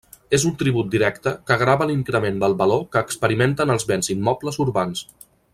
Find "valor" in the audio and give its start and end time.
2.63-2.83